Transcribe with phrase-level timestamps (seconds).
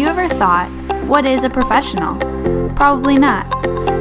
[0.00, 0.70] you ever thought,
[1.04, 2.16] what is a professional?
[2.74, 3.44] Probably not.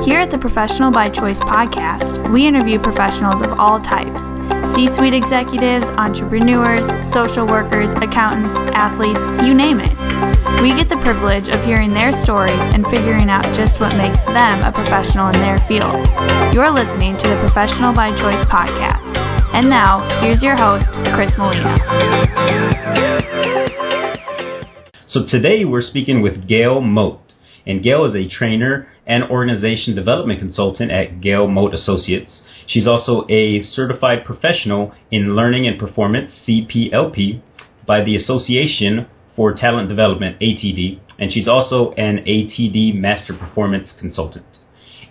[0.06, 4.32] Here at the Professional by Choice podcast, we interview professionals of all types
[4.74, 9.90] C suite executives, entrepreneurs, social workers, accountants, athletes, you name it.
[10.62, 14.62] We get the privilege of hearing their stories and figuring out just what makes them
[14.62, 16.08] a professional in their field.
[16.54, 19.18] You're listening to the Professional by Choice podcast.
[19.54, 21.76] And now, here's your host, Chris Molina.
[25.10, 27.34] So today we're speaking with Gail Moat.
[27.66, 32.44] And Gail is a trainer and organization development consultant at Gail Moat Associates.
[32.68, 37.42] She's also a certified professional in learning and performance, CPLP,
[37.88, 44.46] by the Association for Talent Development, ATD, and she's also an ATD Master Performance Consultant.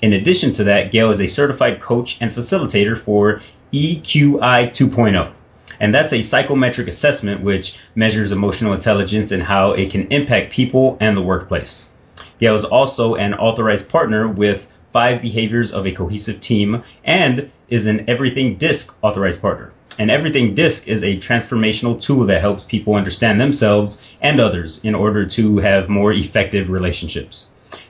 [0.01, 3.43] In addition to that, Gail is a certified coach and facilitator for
[3.75, 5.35] EQI 2.0.
[5.81, 10.97] And that's a psychometric assessment which measures emotional intelligence and how it can impact people
[11.01, 11.85] and the workplace.
[12.41, 14.63] Gail is also an authorized partner with
[14.93, 19.73] Five Behaviors of a Cohesive Team and is an Everything DISC authorized partner.
[19.99, 24.95] And Everything DISC is a transformational tool that helps people understand themselves and others in
[24.95, 27.47] order to have more effective relationships.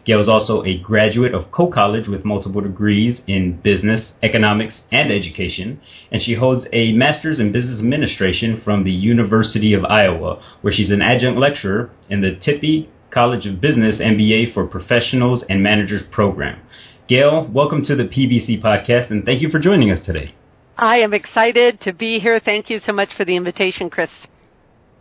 [0.09, 5.13] Gail is also a graduate of Coe College with multiple degrees in business, economics, and
[5.13, 10.73] education, and she holds a master's in business administration from the University of Iowa, where
[10.73, 16.05] she's an adjunct lecturer in the Tippie College of Business MBA for Professionals and Managers
[16.11, 16.63] program.
[17.07, 20.35] Gail, welcome to the PBC podcast, and thank you for joining us today.
[20.79, 22.41] I am excited to be here.
[22.43, 24.09] Thank you so much for the invitation, Chris.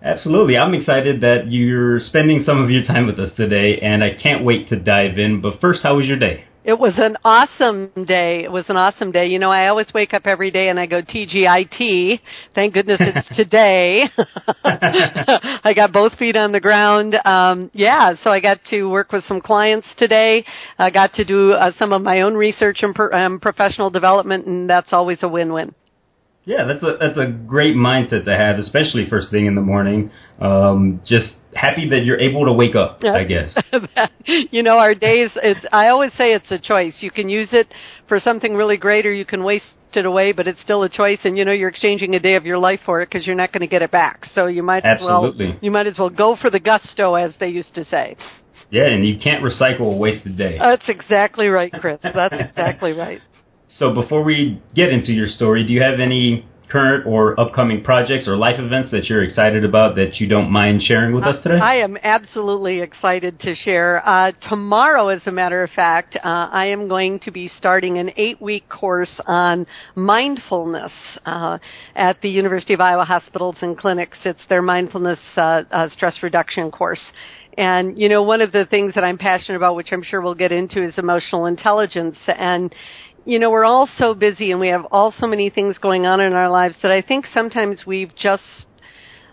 [0.02, 0.58] Absolutely.
[0.58, 4.44] I'm excited that you're spending some of your time with us today, and I can't
[4.44, 5.42] wait to dive in.
[5.42, 6.46] But first, how was your day?
[6.68, 8.44] It was an awesome day.
[8.44, 9.28] It was an awesome day.
[9.28, 12.20] You know, I always wake up every day and I go TGIT.
[12.54, 14.04] Thank goodness it's today.
[14.66, 17.16] I got both feet on the ground.
[17.24, 20.44] Um, yeah, so I got to work with some clients today.
[20.78, 24.46] I got to do uh, some of my own research and per, um, professional development,
[24.46, 25.74] and that's always a win-win.
[26.48, 30.12] Yeah, that's a that's a great mindset to have, especially first thing in the morning.
[30.40, 33.02] Um, just happy that you're able to wake up.
[33.04, 33.54] I guess.
[34.52, 35.30] you know, our days.
[35.36, 35.60] It's.
[35.74, 36.94] I always say it's a choice.
[37.02, 37.68] You can use it
[38.08, 41.20] for something really great, or you can waste it away, but it's still a choice.
[41.26, 43.52] And you know, you're exchanging a day of your life for it because you're not
[43.52, 44.26] going to get it back.
[44.34, 45.48] So you might Absolutely.
[45.48, 45.60] as well.
[45.62, 48.16] You might as well go for the gusto, as they used to say.
[48.70, 50.58] Yeah, and you can't recycle a wasted day.
[50.60, 52.00] That's exactly right, Chris.
[52.04, 53.22] That's exactly right.
[53.78, 58.28] So before we get into your story, do you have any current or upcoming projects
[58.28, 61.60] or life events that you're excited about that you don't mind sharing with us today?
[61.62, 64.06] I am absolutely excited to share.
[64.06, 68.12] Uh, tomorrow, as a matter of fact, uh, I am going to be starting an
[68.18, 70.92] eight week course on mindfulness
[71.26, 71.58] uh,
[71.96, 74.18] at the University of Iowa Hospitals and Clinics.
[74.26, 77.02] It's their mindfulness uh, uh, stress reduction course.
[77.58, 80.36] And, you know, one of the things that I'm passionate about, which I'm sure we'll
[80.36, 82.16] get into, is emotional intelligence.
[82.28, 82.74] And,
[83.28, 86.22] you know, we're all so busy and we have all so many things going on
[86.22, 88.42] in our lives that I think sometimes we've just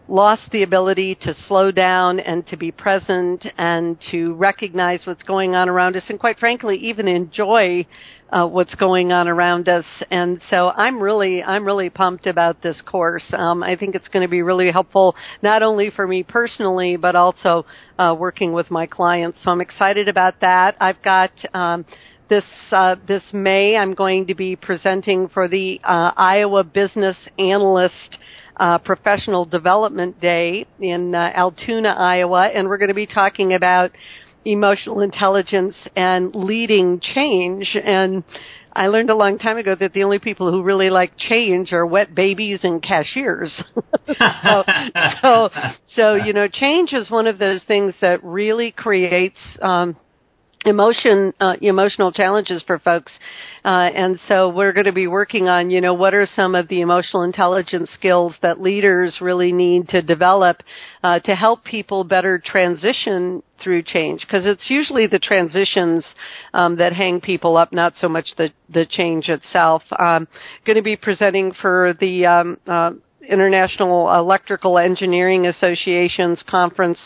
[0.08, 5.54] lost the ability to slow down and to be present and to recognize what's going
[5.54, 7.86] on around us and quite frankly even enjoy
[8.30, 9.84] uh, what's going on around us.
[10.10, 13.24] And so i'm really i'm really pumped about this course.
[13.32, 17.14] Um, i think it's going to be really helpful not only for me personally but
[17.14, 17.64] also
[17.98, 19.38] uh, working with my clients.
[19.44, 20.76] So i'm excited about that.
[20.80, 21.86] I've got um,
[22.28, 28.18] this uh, this May, I'm going to be presenting for the uh, Iowa Business Analyst
[28.56, 33.90] uh, Professional Development Day in uh, Altoona, Iowa, and we're going to be talking about
[34.44, 37.76] emotional intelligence and leading change.
[37.82, 38.22] And
[38.72, 41.86] I learned a long time ago that the only people who really like change are
[41.86, 43.52] wet babies and cashiers.
[44.06, 44.64] so,
[45.22, 45.48] so,
[45.94, 49.96] so, you know, change is one of those things that really creates um,
[50.64, 53.12] emotion uh, emotional challenges for folks.
[53.64, 56.68] Uh, and so we're going to be working on you know what are some of
[56.68, 60.62] the emotional intelligence skills that leaders really need to develop
[61.02, 64.20] uh, to help people better transition through change.
[64.20, 66.04] Because it's usually the transitions
[66.52, 69.82] um, that hang people up not so much the the change itself.
[69.98, 70.28] Um,
[70.66, 72.90] going to be presenting for the um, uh,
[73.28, 76.98] International Electrical Engineering Association's conference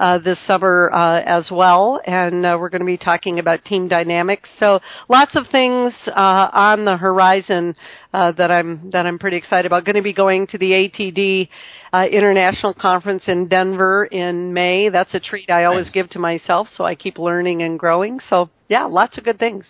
[0.00, 3.88] uh, this summer uh, as well, and uh, we're going to be talking about team
[3.88, 4.48] dynamics.
[4.58, 7.74] So lots of things uh, on the horizon
[8.12, 9.84] uh, that I'm that I'm pretty excited about.
[9.84, 11.48] Going to be going to the ATD
[11.92, 14.88] uh, International Conference in Denver in May.
[14.88, 15.94] That's a treat I always Nice.
[15.94, 18.20] give to myself, so I keep learning and growing.
[18.28, 19.64] So yeah, lots of good things.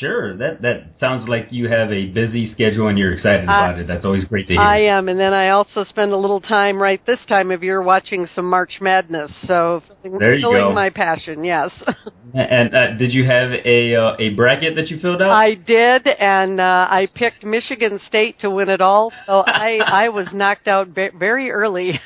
[0.00, 3.86] Sure, that that sounds like you have a busy schedule and you're excited about it.
[3.86, 4.60] That's always great to hear.
[4.60, 7.80] I am, and then I also spend a little time right this time of year
[7.80, 9.30] watching some March Madness.
[9.46, 10.72] So there you filling go.
[10.72, 11.70] my passion, yes.
[12.34, 15.30] and uh, did you have a uh, a bracket that you filled out?
[15.30, 19.12] I did, and uh, I picked Michigan State to win it all.
[19.26, 22.00] So I I was knocked out very early.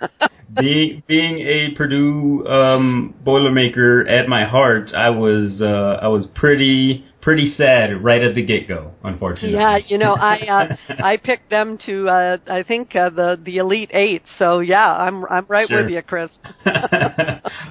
[0.60, 7.04] being being a Purdue um, Boilermaker at my heart, I was uh, I was pretty
[7.24, 8.92] pretty sad right at the get go.
[9.02, 9.58] Unfortunately.
[9.58, 13.56] Yeah, you know, I uh, I picked them to uh, I think uh, the the
[13.56, 14.22] Elite Eight.
[14.38, 15.82] So yeah, I'm I'm right sure.
[15.82, 16.30] with you, Chris.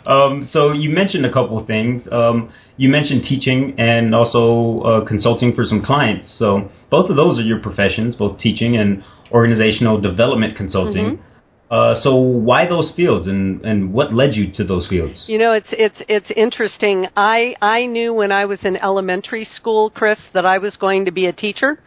[0.06, 2.02] um, so you mentioned a couple of things.
[2.12, 6.34] Um, you mentioned teaching and also uh, consulting for some clients.
[6.40, 11.18] So both of those are your professions, both teaching and organizational development consulting.
[11.18, 11.33] Mm-hmm.
[11.74, 15.24] Uh, so why those fields and, and what led you to those fields?
[15.26, 17.08] You know, it's it's it's interesting.
[17.18, 21.12] I I knew when I was in elementary school, Chris, that I was going to
[21.12, 21.80] be a teacher.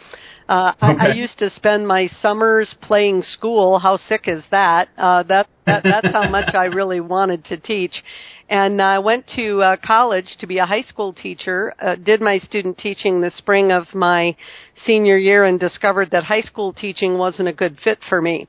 [0.48, 0.96] Uh, okay.
[1.00, 3.78] I, I used to spend my summers playing school.
[3.78, 4.88] How sick is that?
[4.98, 8.02] Uh, that that that's how much I really wanted to teach.
[8.48, 11.74] And I went to uh, college to be a high school teacher.
[11.80, 14.36] Uh, did my student teaching the spring of my
[14.84, 18.48] senior year, and discovered that high school teaching wasn't a good fit for me.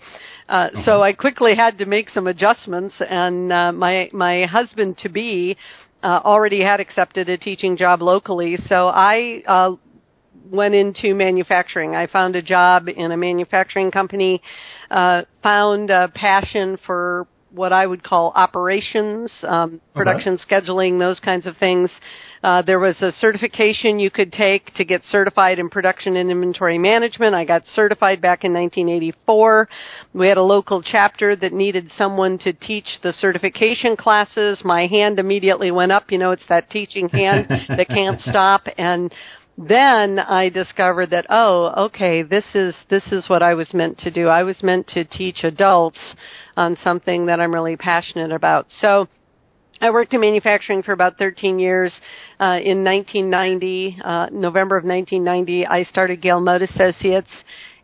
[0.49, 0.81] Uh, Uh-huh.
[0.85, 5.57] So I quickly had to make some adjustments, and uh, my my husband to be
[6.03, 8.57] uh, already had accepted a teaching job locally.
[8.69, 9.75] So I uh,
[10.49, 11.95] went into manufacturing.
[11.95, 14.41] I found a job in a manufacturing company,
[14.89, 21.47] uh, found a passion for what I would call operations, um, production scheduling, those kinds
[21.47, 21.89] of things.
[22.43, 26.77] Uh, there was a certification you could take to get certified in production and inventory
[26.77, 27.35] management.
[27.35, 29.69] I got certified back in 1984.
[30.13, 34.61] We had a local chapter that needed someone to teach the certification classes.
[34.63, 36.11] My hand immediately went up.
[36.11, 38.67] You know, it's that teaching hand that can't stop.
[38.77, 39.13] And
[39.57, 44.11] then I discovered that oh okay this is this is what I was meant to
[44.11, 45.97] do I was meant to teach adults
[46.55, 49.07] on something that I'm really passionate about so
[49.79, 51.93] I worked in manufacturing for about 13 years.
[52.39, 57.29] Uh, in 1990, uh, November of 1990, I started Gail Moat Associates.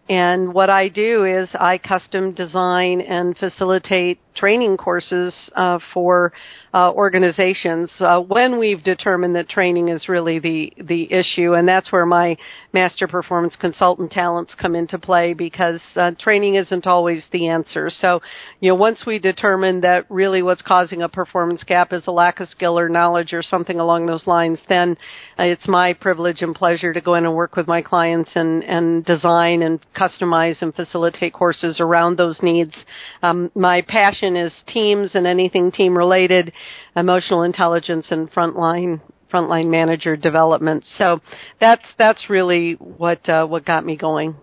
[0.10, 6.33] And what I do is I custom design and facilitate training courses uh, for
[6.74, 11.91] uh, organizations uh, when we've determined that training is really the the issue, and that's
[11.91, 12.35] where my
[12.74, 17.91] master performance consultant talents come into play because uh, training isn't always the answer.
[17.91, 18.21] So,
[18.59, 22.39] you know, once we determine that really what's causing a performance gap is a lack
[22.39, 24.97] of skill or knowledge or something along those lines, then
[25.38, 28.63] uh, it's my privilege and pleasure to go in and work with my clients and
[28.63, 32.74] and design and customize and facilitate courses around those needs.
[33.21, 36.54] Um, my passion is teams and anything team related,
[36.96, 40.86] emotional intelligence and frontline frontline manager development.
[40.98, 41.20] So
[41.60, 44.36] that's that's really what uh, what got me going.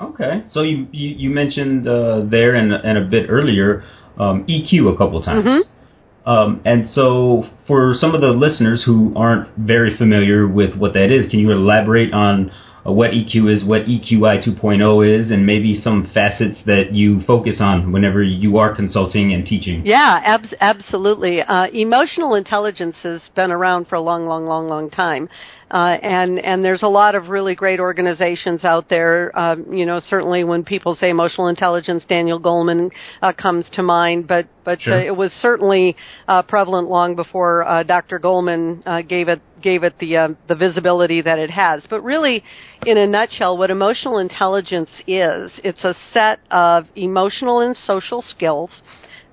[0.00, 3.84] Okay, so you you, you mentioned uh, there and and a bit earlier
[4.18, 5.44] um, EQ a couple of times.
[5.44, 5.70] Mm-hmm.
[6.28, 11.12] Um, and so, for some of the listeners who aren't very familiar with what that
[11.12, 12.50] is, can you elaborate on
[12.92, 17.92] what EQ is, what EQI 2.0 is, and maybe some facets that you focus on
[17.92, 19.84] whenever you are consulting and teaching.
[19.86, 21.40] Yeah, ab- absolutely.
[21.40, 25.28] Uh, emotional intelligence has been around for a long, long, long, long time.
[25.70, 29.36] Uh, and and there's a lot of really great organizations out there.
[29.38, 32.90] Um, you know, certainly when people say emotional intelligence, Daniel Goleman
[33.22, 34.28] uh, comes to mind.
[34.28, 34.94] But but sure.
[34.94, 35.96] uh, it was certainly
[36.28, 38.18] uh, prevalent long before uh, Dr.
[38.18, 41.82] Goleman uh, gave it gave it the uh, the visibility that it has.
[41.88, 42.44] But really,
[42.86, 48.70] in a nutshell, what emotional intelligence is, it's a set of emotional and social skills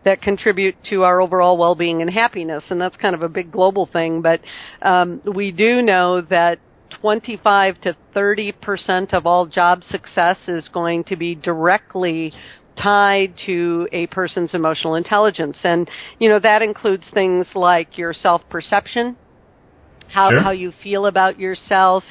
[0.06, 3.86] that contribute to our overall well-being and happiness, and that's kind of a big global
[3.86, 4.22] thing.
[4.22, 4.42] But
[4.82, 6.60] um, we do know that
[7.00, 12.34] 25 to 30 percent of all job success is going to be directly
[12.82, 15.90] tied to a person's emotional intelligence, and
[16.20, 19.16] you know that includes things like your self-perception,
[20.12, 20.42] how sure.
[20.42, 22.04] how you feel about yourself,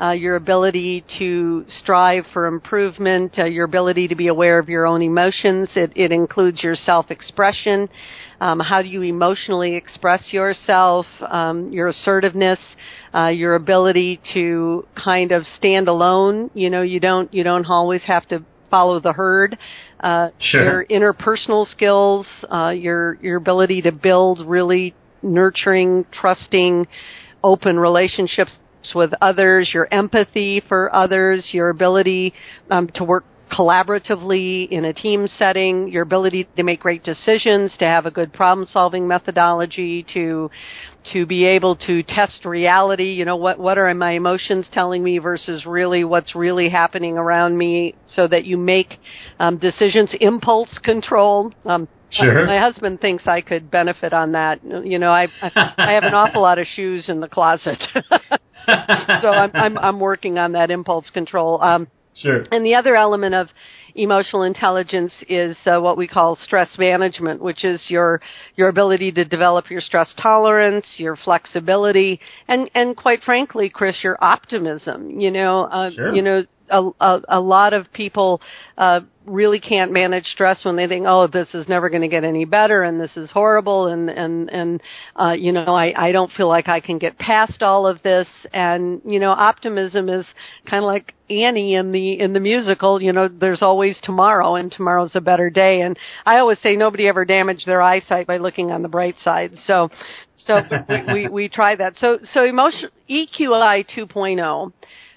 [0.00, 4.86] uh, your ability to strive for improvement, uh, your ability to be aware of your
[4.86, 5.70] own emotions.
[5.74, 7.88] It, it includes your self-expression.
[8.40, 11.06] Um, how do you emotionally express yourself?
[11.28, 12.58] Um, your assertiveness,
[13.14, 16.50] uh, your ability to kind of stand alone.
[16.54, 19.56] You know, you don't you don't always have to follow the herd.
[20.00, 20.84] Uh, sure.
[20.88, 26.86] Your interpersonal skills, uh, your your ability to build really nurturing, trusting
[27.42, 28.50] open relationships
[28.94, 32.32] with others, your empathy for others, your ability
[32.70, 37.84] um, to work collaboratively in a team setting, your ability to make great decisions, to
[37.84, 40.50] have a good problem solving methodology, to
[41.12, 45.18] to be able to test reality, you know, what what are my emotions telling me
[45.18, 48.98] versus really what's really happening around me so that you make
[49.38, 51.52] um, decisions impulse control.
[51.64, 51.88] Um,
[52.20, 52.46] Sure.
[52.46, 54.60] My husband thinks I could benefit on that.
[54.64, 57.82] You know, I I, I have an awful lot of shoes in the closet,
[58.66, 61.62] so I'm, I'm I'm working on that impulse control.
[61.62, 62.44] Um, Sure.
[62.50, 63.48] and the other element of
[63.94, 68.22] emotional intelligence is uh, what we call stress management, which is your
[68.54, 72.18] your ability to develop your stress tolerance, your flexibility,
[72.48, 75.20] and and quite frankly, Chris, your optimism.
[75.20, 76.14] You know, uh, Sure.
[76.14, 78.40] you know, a, a, a lot of people
[78.78, 82.24] uh, really can't manage stress when they think, oh, this is never going to get
[82.24, 84.82] any better, and this is horrible, and and and
[85.20, 88.28] uh, you know, I I don't feel like I can get past all of this,
[88.52, 90.26] and you know, optimism is
[90.68, 93.02] kind of like Annie in the in the musical.
[93.02, 97.08] You know, there's always tomorrow, and tomorrow's a better day, and I always say nobody
[97.08, 99.52] ever damaged their eyesight by looking on the bright side.
[99.66, 99.90] So.
[100.38, 101.96] So we, we, we try that.
[101.96, 104.72] So so emotion EQI 2.0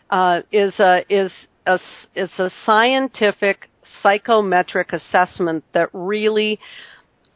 [0.10, 1.32] uh, is a is
[1.66, 1.80] a
[2.16, 3.70] is a scientific
[4.02, 6.60] psychometric assessment that really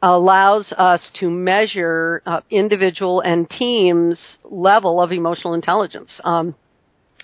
[0.01, 6.11] allows us to measure uh, individual and teams level of emotional intelligence.
[6.25, 6.55] Um,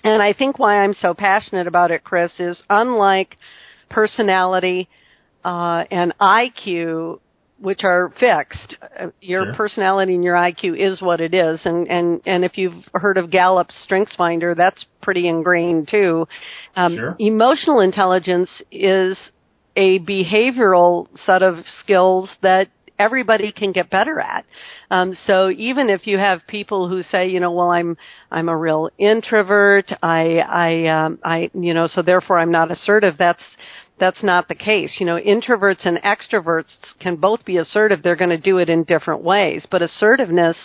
[0.02, 3.36] and I think why I'm so passionate about it, Chris, is unlike
[3.90, 4.88] personality
[5.44, 7.20] uh, and IQ,
[7.58, 8.76] which are fixed.
[8.98, 12.84] Uh, Your personality and your IQ is what it is, and and and if you've
[12.94, 16.26] heard of Gallup's Strengths Finder, that's pretty ingrained too.
[16.76, 17.16] Um, Sure.
[17.18, 19.16] Emotional intelligence is
[19.76, 24.44] a behavioral set of skills that everybody can get better at.
[24.90, 27.96] Um, so even if you have people who say, you know, well, I'm
[28.30, 33.16] I'm a real introvert, I I um, I you know, so therefore I'm not assertive.
[33.18, 33.42] That's
[33.98, 34.96] that's not the case.
[34.98, 38.02] You know, introverts and extroverts can both be assertive.
[38.02, 40.56] They're going to do it in different ways, but assertiveness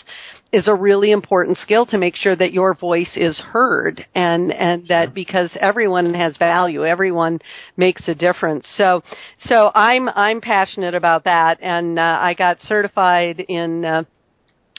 [0.51, 4.87] is a really important skill to make sure that your voice is heard and and
[4.87, 7.39] that because everyone has value, everyone
[7.77, 8.65] makes a difference.
[8.77, 9.01] So
[9.45, 14.03] so I'm I'm passionate about that and uh, I got certified in uh,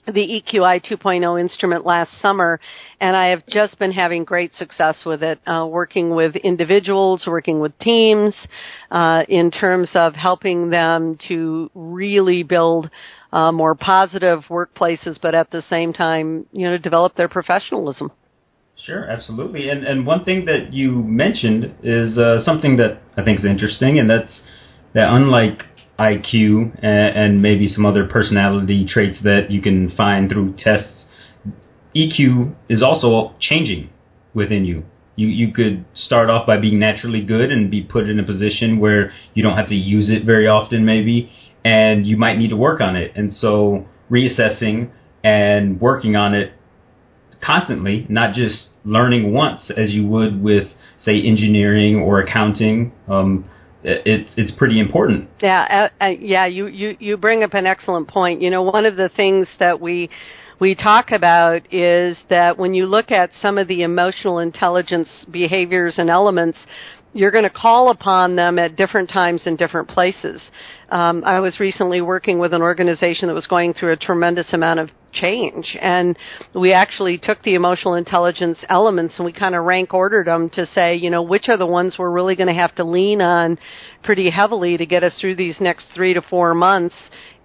[0.06, 2.60] the EQI 2.0 instrument last summer,
[3.00, 7.60] and I have just been having great success with it, uh, working with individuals, working
[7.60, 8.34] with teams,
[8.90, 12.90] uh, in terms of helping them to really build
[13.32, 18.10] uh, more positive workplaces, but at the same time, you know, develop their professionalism.
[18.84, 19.70] Sure, absolutely.
[19.70, 23.98] And and one thing that you mentioned is uh, something that I think is interesting,
[23.98, 24.42] and that's
[24.94, 25.64] that unlike
[25.98, 31.04] IQ and, and maybe some other personality traits that you can find through tests,
[31.94, 33.90] EQ is also changing
[34.34, 34.84] within you.
[35.16, 38.78] You you could start off by being naturally good and be put in a position
[38.78, 41.30] where you don't have to use it very often, maybe,
[41.64, 43.12] and you might need to work on it.
[43.16, 44.90] And so reassessing
[45.24, 46.52] and working on it
[47.40, 50.68] constantly, not just learning once as you would with,
[51.02, 52.92] say, engineering or accounting.
[53.08, 53.46] Um,
[53.82, 55.28] it's it's pretty important.
[55.40, 56.46] Yeah, uh, uh, yeah.
[56.46, 58.42] You, you you bring up an excellent point.
[58.42, 60.10] You know, one of the things that we
[60.60, 65.98] we talk about is that when you look at some of the emotional intelligence behaviors
[65.98, 66.58] and elements,
[67.12, 70.42] you're going to call upon them at different times in different places.
[70.90, 74.80] Um, I was recently working with an organization that was going through a tremendous amount
[74.80, 74.90] of
[75.20, 76.16] change, and
[76.54, 80.66] we actually took the emotional intelligence elements and we kind of rank ordered them to
[80.74, 83.58] say, you know, which are the ones we're really going to have to lean on
[84.02, 86.94] pretty heavily to get us through these next three to four months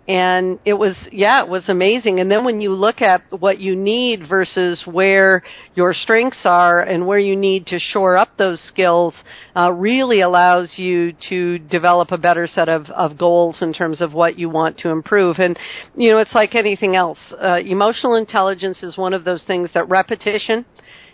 [0.08, 2.20] and it was yeah it was amazing.
[2.20, 5.44] And then when you look at what you need versus where
[5.76, 9.14] your strengths are and where you need to shore up those skills
[9.56, 14.14] uh, really allows you to develop a better set of, of goals in terms of
[14.14, 15.38] what you want to improve.
[15.40, 15.58] And
[15.96, 17.20] you know it's like anything else.
[17.42, 20.66] Uh, emotional intelligence is one of those things that repetition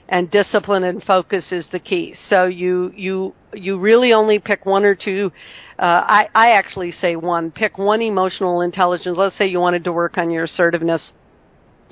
[0.09, 2.15] and discipline and focus is the key.
[2.29, 5.31] So you you you really only pick one or two.
[5.79, 7.51] Uh, I I actually say one.
[7.51, 9.17] Pick one emotional intelligence.
[9.17, 11.11] Let's say you wanted to work on your assertiveness.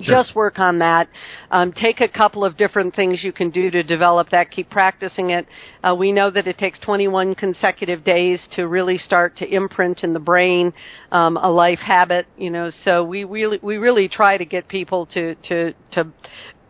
[0.00, 0.14] Sure.
[0.14, 1.08] Just work on that.
[1.50, 4.50] Um, take a couple of different things you can do to develop that.
[4.50, 5.46] Keep practicing it.
[5.82, 10.12] Uh, we know that it takes 21 consecutive days to really start to imprint in
[10.12, 10.74] the brain
[11.12, 12.26] um, a life habit.
[12.36, 16.12] You know, so we really we really try to get people to to to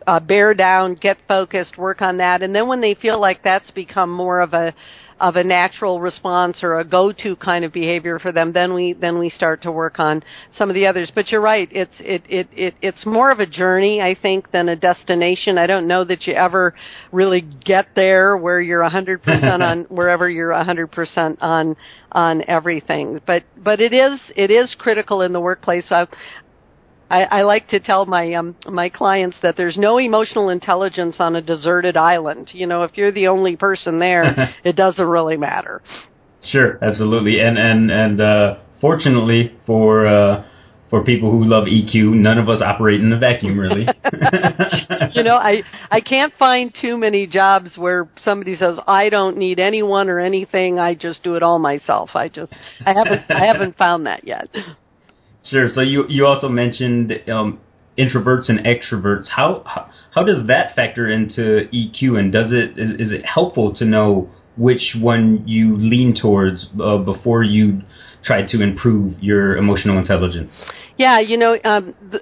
[0.07, 3.69] uh, bear down, get focused, work on that, and then when they feel like that's
[3.71, 4.73] become more of a
[5.19, 9.17] of a natural response or a go-to kind of behavior for them, then we then
[9.17, 10.23] we start to work on
[10.57, 11.11] some of the others.
[11.13, 14.69] But you're right; it's it it, it it's more of a journey, I think, than
[14.69, 15.57] a destination.
[15.57, 16.73] I don't know that you ever
[17.11, 21.75] really get there where you're 100% on wherever you're 100% on
[22.11, 23.19] on everything.
[23.25, 25.85] But but it is it is critical in the workplace.
[25.91, 26.07] I,
[27.09, 31.35] I, I like to tell my um, my clients that there's no emotional intelligence on
[31.35, 32.49] a deserted island.
[32.53, 35.81] You know, if you're the only person there, it doesn't really matter.
[36.43, 40.45] Sure, absolutely, and and and uh, fortunately for uh,
[40.89, 43.81] for people who love EQ, none of us operate in a vacuum, really.
[45.13, 49.59] you know, I I can't find too many jobs where somebody says I don't need
[49.59, 50.79] anyone or anything.
[50.79, 52.11] I just do it all myself.
[52.15, 52.53] I just
[52.85, 54.49] I haven't I haven't found that yet.
[55.49, 55.69] Sure.
[55.73, 57.59] So you you also mentioned um,
[57.97, 59.27] introverts and extroverts.
[59.27, 63.73] How, how, how does that factor into EQ, and does it is, is it helpful
[63.75, 67.81] to know which one you lean towards uh, before you
[68.23, 70.51] try to improve your emotional intelligence?
[70.97, 72.21] Yeah, you know, um, the,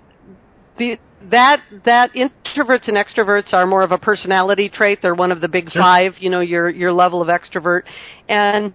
[0.78, 1.00] the
[1.32, 5.00] that that introverts and extroverts are more of a personality trait.
[5.02, 5.82] They're one of the big sure.
[5.82, 6.14] five.
[6.20, 7.84] You know, your your level of extrovert,
[8.30, 8.74] and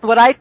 [0.00, 0.36] what I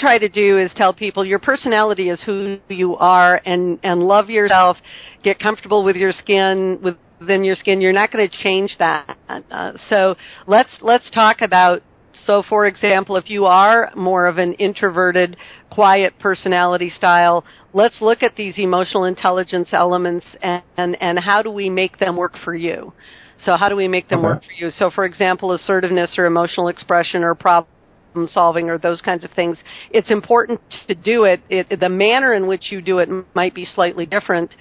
[0.00, 4.30] try to do is tell people your personality is who you are and and love
[4.30, 4.76] yourself
[5.22, 7.80] get comfortable with your skin within your skin.
[7.80, 9.16] You're not going to change that.
[9.28, 10.16] Uh, so
[10.46, 11.82] let's let's talk about
[12.26, 15.36] so for example if you are more of an introverted
[15.70, 21.50] quiet personality style let's look at these emotional intelligence elements and and, and how do
[21.50, 22.92] we make them work for you?
[23.44, 24.26] So how do we make them okay.
[24.26, 24.70] work for you?
[24.70, 27.68] So for example assertiveness or emotional expression or problem
[28.32, 29.56] solving or those kinds of things,
[29.90, 31.40] it's important to do it.
[31.48, 34.54] it the manner in which you do it might be slightly different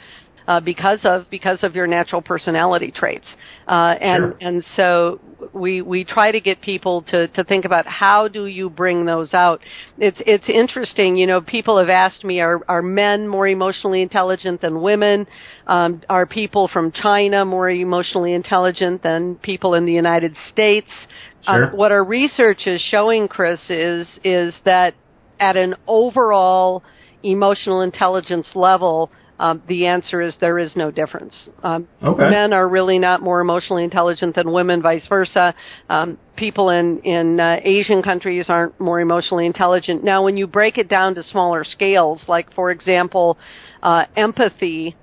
[0.50, 3.28] uh, because of because of your natural personality traits.
[3.68, 4.38] Uh, and sure.
[4.42, 5.20] and so
[5.54, 9.32] we we try to get people to to think about how do you bring those
[9.36, 9.62] out.
[10.00, 11.18] It's it's interesting.
[11.18, 15.28] You know, people have asked me, are are men more emotionally intelligent than women?
[15.68, 20.90] Um, are people from China more emotionally intelligent than people in the United States?
[21.44, 21.66] Sure.
[21.66, 24.94] Um, what our research is showing, Chris, is is that
[25.40, 26.84] at an overall
[27.24, 31.34] emotional intelligence level, um, the answer is there is no difference.
[31.64, 32.30] Um, okay.
[32.30, 35.56] Men are really not more emotionally intelligent than women, vice versa.
[35.90, 40.04] Um, people in in uh, Asian countries aren't more emotionally intelligent.
[40.04, 43.38] Now, when you break it down to smaller scales, like for example,
[43.82, 44.98] uh, empathy,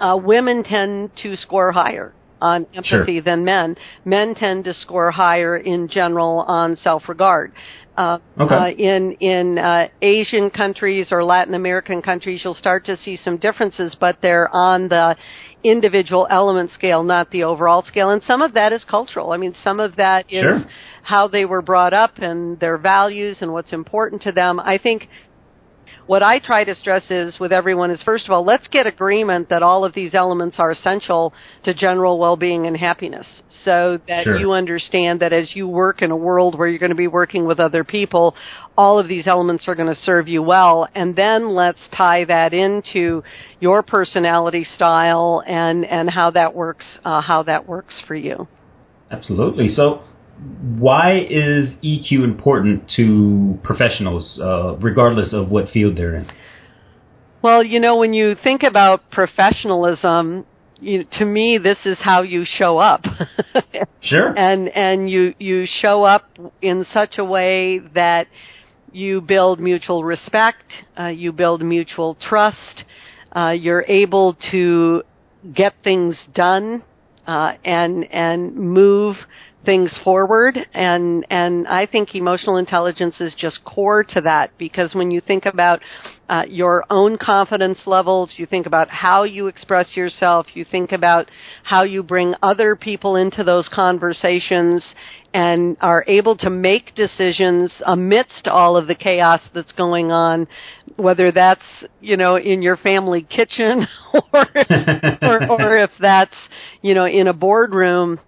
[0.00, 3.22] uh, women tend to score higher on empathy sure.
[3.22, 3.76] than men.
[4.04, 7.52] Men tend to score higher in general on self-regard.
[7.96, 8.54] Uh, okay.
[8.54, 13.38] uh, in in uh, Asian countries or Latin American countries, you'll start to see some
[13.38, 15.16] differences, but they're on the
[15.64, 18.10] individual element scale, not the overall scale.
[18.10, 19.32] And some of that is cultural.
[19.32, 20.64] I mean, some of that is sure.
[21.02, 24.60] how they were brought up and their values and what's important to them.
[24.60, 25.08] I think
[26.06, 29.48] what I try to stress is with everyone is first of all, let's get agreement
[29.48, 31.32] that all of these elements are essential
[31.64, 33.26] to general well-being and happiness
[33.64, 34.36] so that sure.
[34.36, 37.46] you understand that as you work in a world where you're going to be working
[37.46, 38.36] with other people,
[38.76, 40.88] all of these elements are going to serve you well.
[40.94, 43.22] And then let's tie that into
[43.58, 48.46] your personality style and, and how that works, uh, how that works for you.
[49.10, 49.68] Absolutely.
[49.68, 50.02] So
[50.78, 56.28] why is EQ important to professionals, uh, regardless of what field they're in?
[57.42, 60.44] Well, you know, when you think about professionalism,
[60.78, 63.04] you, to me, this is how you show up.
[64.02, 64.36] sure.
[64.36, 66.24] And and you you show up
[66.60, 68.26] in such a way that
[68.92, 70.64] you build mutual respect,
[70.98, 72.84] uh, you build mutual trust,
[73.34, 75.02] uh, you're able to
[75.54, 76.82] get things done
[77.26, 79.16] uh, and and move
[79.66, 85.10] things forward and and I think emotional intelligence is just core to that because when
[85.10, 85.82] you think about
[86.30, 91.28] uh, your own confidence levels you think about how you express yourself you think about
[91.64, 94.84] how you bring other people into those conversations
[95.34, 100.46] and are able to make decisions amidst all of the chaos that's going on
[100.94, 101.64] whether that's
[102.00, 103.86] you know in your family kitchen
[104.32, 104.46] or
[105.22, 106.36] or, or if that's
[106.82, 108.20] you know in a boardroom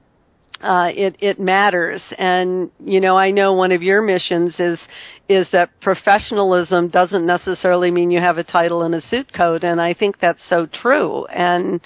[0.62, 2.02] uh, it it matters.
[2.18, 4.78] And you know, I know one of your missions is
[5.28, 9.80] is that professionalism doesn't necessarily mean you have a title and a suit coat, and
[9.80, 11.26] I think that's so true.
[11.26, 11.80] And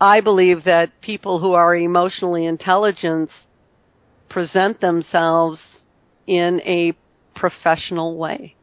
[0.00, 3.30] I believe that people who are emotionally intelligent
[4.28, 5.58] present themselves
[6.26, 6.92] in a
[7.34, 8.56] professional way.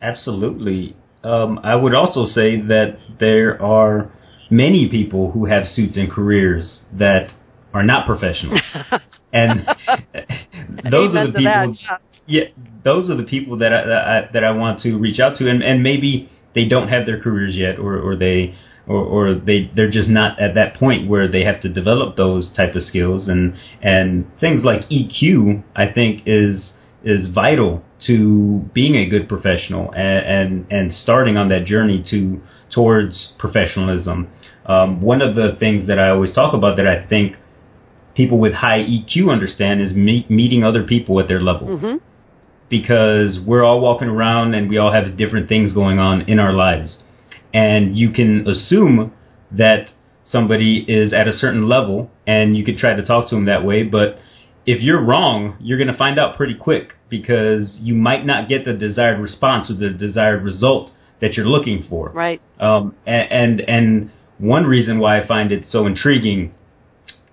[0.00, 0.94] Absolutely.
[1.24, 4.12] Um, I would also say that there are
[4.50, 7.30] many people who have suits and careers that
[7.72, 8.58] are not professional.
[9.32, 9.66] and
[10.90, 11.44] those are the people.
[11.44, 12.42] That, yeah.
[12.42, 12.64] yeah.
[12.84, 15.48] those are the people that I, that I that I want to reach out to,
[15.48, 18.54] and and maybe they don't have their careers yet, or or they
[18.86, 22.50] or, or they they're just not at that point where they have to develop those
[22.56, 26.72] type of skills and and things like EQ I think is
[27.04, 32.40] is vital to being a good professional and and, and starting on that journey to
[32.72, 34.28] towards professionalism.
[34.66, 37.36] Um, one of the things that I always talk about that I think
[38.18, 41.68] people with high EQ understand is meet, meeting other people at their level.
[41.68, 41.96] Mm-hmm.
[42.68, 46.52] Because we're all walking around and we all have different things going on in our
[46.52, 46.98] lives
[47.52, 49.12] and you can assume
[49.50, 49.90] that
[50.24, 53.64] somebody is at a certain level and you could try to talk to them that
[53.64, 54.18] way but
[54.66, 58.64] if you're wrong you're going to find out pretty quick because you might not get
[58.64, 63.60] the desired response or the desired result that you're looking for right um, and, and
[63.60, 66.54] and one reason why I find it so intriguing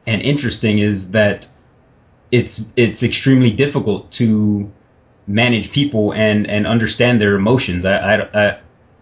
[0.08, 1.46] and interesting is that
[2.32, 4.70] it's it's extremely difficult to
[5.28, 7.86] manage people and and understand their emotions.
[7.86, 8.62] I I, I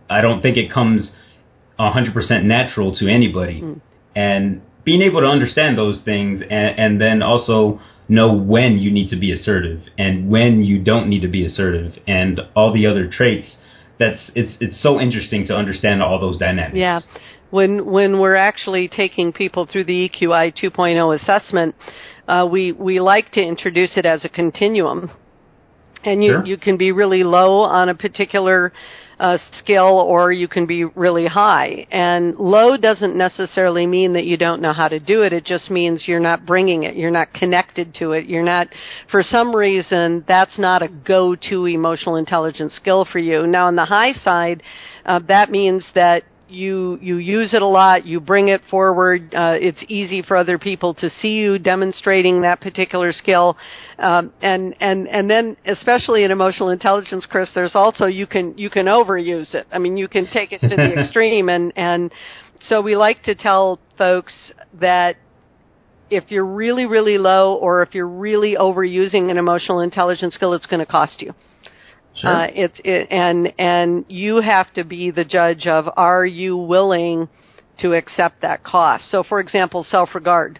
[0.09, 1.11] I don't think it comes
[1.79, 3.61] 100% natural to anybody.
[3.61, 3.81] Mm.
[4.15, 9.09] And being able to understand those things and, and then also know when you need
[9.09, 13.09] to be assertive and when you don't need to be assertive and all the other
[13.09, 13.55] traits
[13.97, 16.77] that's it's it's so interesting to understand all those dynamics.
[16.77, 16.99] Yeah.
[17.53, 21.75] When when we're actually taking people through the EQI 2.0 assessment,
[22.27, 25.11] uh, we we like to introduce it as a continuum,
[26.03, 26.45] and you Sure.
[26.45, 28.73] you can be really low on a particular
[29.19, 31.85] uh, skill or you can be really high.
[31.91, 35.31] And low doesn't necessarily mean that you don't know how to do it.
[35.31, 36.95] It just means you're not bringing it.
[36.95, 38.25] You're not connected to it.
[38.25, 38.67] You're not,
[39.11, 43.45] for some reason, that's not a go-to emotional intelligence skill for you.
[43.45, 44.63] Now, on the high side,
[45.05, 49.55] uh, that means that you you use it a lot you bring it forward uh,
[49.59, 53.57] it's easy for other people to see you demonstrating that particular skill.
[53.99, 58.69] Um, and and and then especially in emotional intelligence chris there's also you can you
[58.69, 59.67] can overuse it.
[59.71, 61.49] I mean you can take it to the extreme.
[61.49, 62.13] And and
[62.67, 64.33] so we like to tell folks
[64.79, 65.17] that
[66.09, 70.65] if you're really really low or if you're really overusing an emotional intelligence skill it's
[70.65, 71.33] going to cost you
[72.15, 72.29] Sure.
[72.29, 77.27] uh, it's it, and and you have to be the judge of are you willing
[77.79, 79.09] to accept that cost.
[79.09, 80.59] So, for example, self-regard.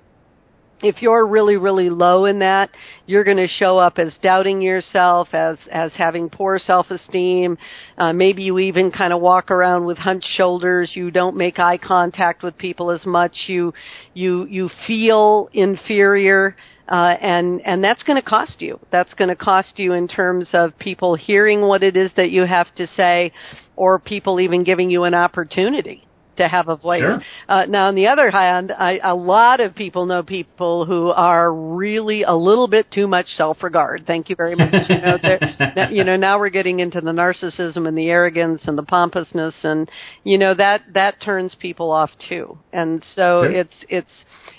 [0.81, 2.71] If you're really really low in that,
[3.05, 7.57] you're going to show up as doubting yourself, as as having poor self-esteem.
[7.97, 10.91] Uh, maybe you even kind of walk around with hunched shoulders.
[10.93, 13.33] You don't make eye contact with people as much.
[13.47, 13.73] You
[14.13, 16.57] you you feel inferior
[16.89, 18.79] uh, and and that's going to cost you.
[18.91, 22.45] That's going to cost you in terms of people hearing what it is that you
[22.45, 23.31] have to say,
[23.75, 27.01] or people even giving you an opportunity to have a voice.
[27.01, 27.21] Sure.
[27.47, 31.53] Uh, now, on the other hand, I, a lot of people know people who are
[31.53, 34.05] really a little bit too much self-regard.
[34.07, 34.73] Thank you very much.
[34.89, 35.17] you know,
[35.75, 39.53] now, you know, now we're getting into the narcissism and the arrogance and the pompousness,
[39.63, 39.89] and
[40.23, 42.57] you know that that turns people off too.
[42.71, 43.51] And so Sure.
[43.51, 44.11] it's it's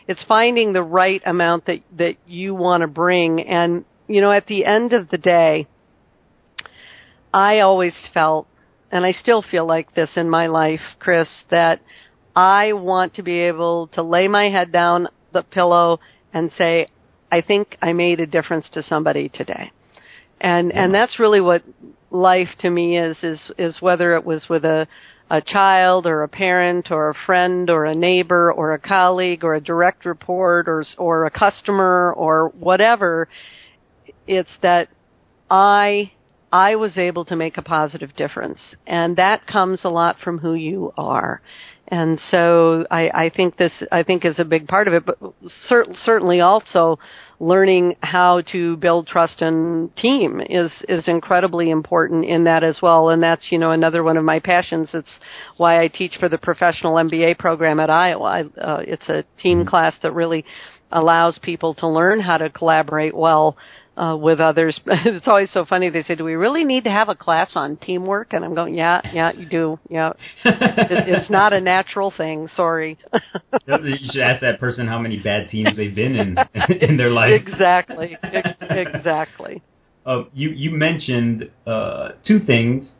[0.07, 4.47] it's finding the right amount that that you want to bring, and you know, at
[4.47, 5.67] the end of the day,
[7.33, 8.47] I always felt
[8.95, 11.81] and I still feel like this in my life, Chris, that
[12.37, 15.99] I want to be able to lay my head down the pillow
[16.33, 16.87] and say,
[17.31, 19.73] I think I made a difference to somebody today.
[20.41, 21.63] And and that's really what
[22.11, 24.87] life to me is is is whether it was with a
[25.31, 29.55] a child or a parent or a friend or a neighbor or a colleague or
[29.55, 33.29] a direct report or or a customer or whatever
[34.27, 34.89] it's that
[35.51, 36.13] I
[36.55, 40.55] I was able to make a positive difference, and that comes a lot from who
[40.55, 41.43] you are.
[41.89, 45.19] And so I, I think this I think is a big part of it, but
[45.69, 47.01] cer- certainly also
[47.41, 53.09] learning how to build trust and team is is incredibly important in that as well.
[53.09, 54.91] And that's you know another one of my passions.
[54.95, 55.11] It's
[55.57, 58.25] why I teach for the professional MBA program at Iowa.
[58.25, 60.45] I, uh, it's a team class that really
[60.93, 63.57] allows people to learn how to collaborate well
[63.97, 64.79] uh, with others.
[64.87, 65.91] it's always so funny.
[65.91, 68.75] They say, "Do we really need to have a class on teamwork?" And I'm going,
[68.75, 69.79] "Yeah, yeah, you do.
[69.89, 70.13] Yeah,
[70.45, 72.49] it, it's not a natural thing.
[72.57, 72.99] Sorry."
[73.67, 76.39] you should ask that person how many bad teams they've been in
[76.81, 77.33] in their life.
[77.33, 79.63] exactly, ex- exactly.
[80.05, 82.93] Uh, you you mentioned uh, two things: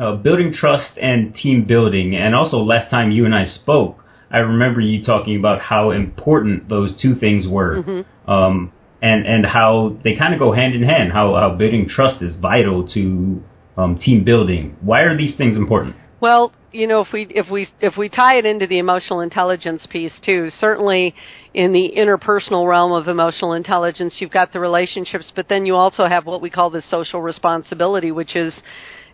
[0.00, 2.16] uh, building trust and team building.
[2.16, 3.98] And also, last time you and I spoke,
[4.30, 8.30] I remember you talking about how important those two things were, Mm-hmm.
[8.30, 11.12] um, and and how they kind of go hand in hand.
[11.12, 13.42] How, how building trust is vital to
[13.76, 14.76] um, team building.
[14.80, 15.96] Why are these things important?
[16.20, 19.86] Well, you know, if we if we if we tie it into the emotional intelligence
[19.90, 21.14] piece too, certainly
[21.54, 26.06] in the interpersonal realm of emotional intelligence, you've got the relationships, but then you also
[26.06, 28.54] have what we call the social responsibility, which is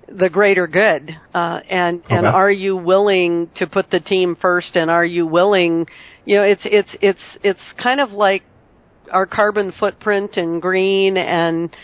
[0.08, 1.16] the greater good.
[1.34, 2.16] Uh, and okay.
[2.16, 4.74] and are you willing to put the team first?
[4.74, 5.86] And are you willing?
[6.24, 8.42] You know, it's it's it's it's kind of like
[9.12, 11.74] our carbon footprint and green and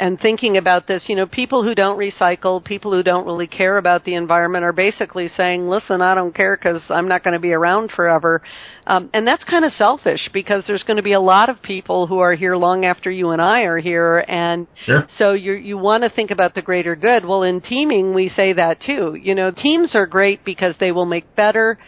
[0.00, 3.76] and thinking about this, you know, people who don't recycle, people who don't really care
[3.76, 7.38] about the environment are basically saying, listen, I don't care because I'm not going to
[7.40, 8.40] be around forever.
[8.86, 12.06] Um, and that's kind of selfish because there's going to be a lot of people
[12.06, 14.24] who are here long after you and I are here.
[14.26, 15.06] And sure.
[15.18, 17.26] so you you want to think about the greater good.
[17.26, 19.18] Well, in teaming, we say that too.
[19.20, 21.78] You know, teams are great because they will make better,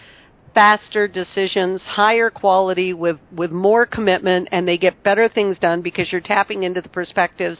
[0.54, 6.10] faster decisions, higher quality with, with more commitment, and they get better things done because
[6.12, 7.58] you're tapping into the perspectives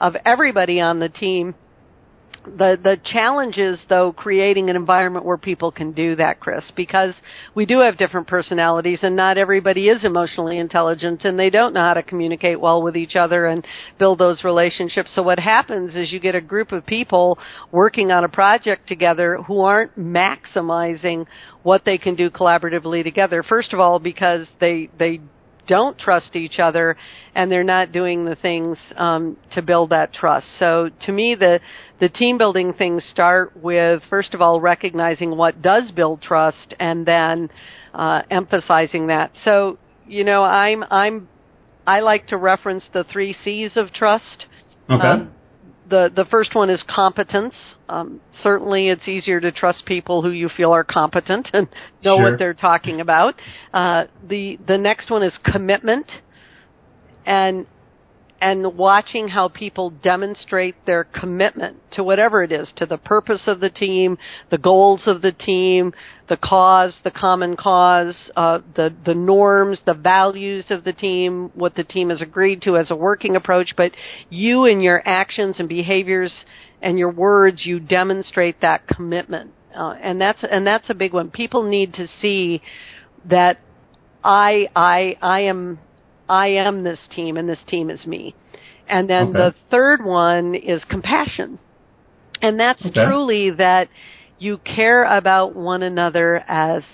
[0.00, 1.54] of everybody on the team.
[2.44, 7.14] The the challenge is though creating an environment where people can do that, Chris, because
[7.54, 11.82] we do have different personalities and not everybody is emotionally intelligent and they don't know
[11.82, 13.66] how to communicate well with each other and
[13.98, 15.14] build those relationships.
[15.14, 17.38] So what happens is you get a group of people
[17.72, 21.26] working on a project together who aren't maximizing
[21.62, 23.42] what they can do collaboratively together.
[23.42, 25.20] First of all, because they they
[25.70, 26.96] don't trust each other
[27.36, 30.48] and they're not doing the things um, to build that trust.
[30.58, 31.60] So to me, the
[32.00, 37.06] the team building things start with first of all recognizing what does build trust and
[37.06, 37.48] then
[37.94, 39.30] uh, emphasizing that.
[39.44, 39.78] So
[40.08, 41.28] you know, I'm I'm
[41.86, 44.46] I like to reference the three C's of trust.
[44.90, 45.06] Okay.
[45.06, 45.32] Um,
[45.90, 47.54] the the first one is competence.
[47.88, 51.68] Um, certainly, it's easier to trust people who you feel are competent and
[52.04, 52.30] know sure.
[52.30, 53.34] what they're talking about.
[53.74, 56.06] Uh, the the next one is commitment,
[57.26, 57.66] and
[58.40, 63.60] and watching how people demonstrate their commitment to whatever it is, to the purpose of
[63.60, 64.16] the team,
[64.50, 65.92] the goals of the team,
[66.28, 71.74] the cause, the common cause, uh, the the norms, the values of the team, what
[71.74, 73.74] the team has agreed to as a working approach.
[73.76, 73.92] But
[74.30, 76.32] you and your actions and behaviors
[76.80, 81.30] and your words, you demonstrate that commitment, uh, and that's and that's a big one.
[81.30, 82.62] People need to see
[83.26, 83.58] that
[84.24, 85.78] I I I am
[86.30, 88.36] I am this team and this team is me.
[88.88, 89.38] And then okay.
[89.38, 91.58] the third one is compassion.
[92.40, 93.04] And that's okay.
[93.04, 93.88] truly that
[94.38, 96.84] you care about one another as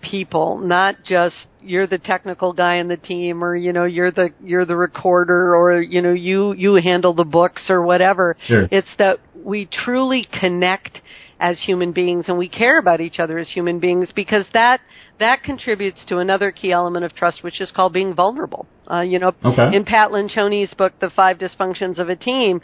[0.00, 4.30] people, not just you're the technical guy in the team or you know you're the
[4.42, 8.36] you're the recorder or you know you you handle the books or whatever.
[8.46, 8.68] Sure.
[8.70, 11.00] It's that we truly connect
[11.40, 14.80] as human beings and we care about each other as human beings because that
[15.20, 18.66] that contributes to another key element of trust, which is called being vulnerable.
[18.90, 19.74] Uh, you know, okay.
[19.74, 22.60] in Pat Lencioni's book, The Five Dysfunctions of a Team,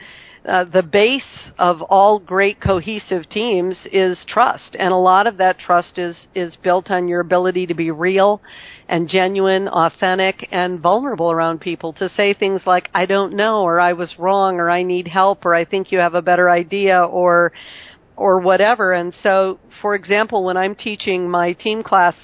[0.46, 1.22] uh, the base
[1.58, 6.54] of all great cohesive teams is trust, and a lot of that trust is is
[6.62, 8.42] built on your ability to be real
[8.87, 11.94] and genuine, authentic, and vulnerable around people.
[11.94, 15.46] To say things like "I don't know," or "I was wrong," or "I need help,"
[15.46, 17.52] or "I think you have a better idea," or
[18.16, 18.92] or whatever.
[18.92, 22.14] And so, for example, when I'm teaching my team class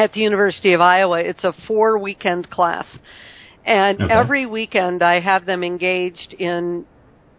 [0.00, 1.20] at the University of Iowa.
[1.20, 2.86] It's a four weekend class.
[3.64, 4.12] And okay.
[4.12, 6.86] every weekend I have them engaged in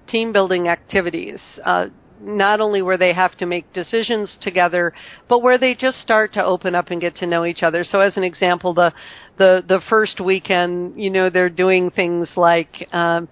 [0.07, 1.39] team building activities.
[1.65, 1.87] Uh,
[2.23, 4.93] not only where they have to make decisions together,
[5.27, 7.83] but where they just start to open up and get to know each other.
[7.83, 8.93] So, as an example, the
[9.39, 13.27] the the first weekend, you know, they're doing things like um,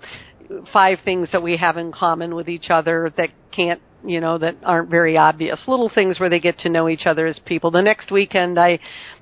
[0.73, 4.55] five things that we have in common with each other that can't you know that
[4.63, 5.59] aren't very obvious.
[5.67, 7.71] Little things where they get to know each other as people.
[7.71, 8.79] The next weekend i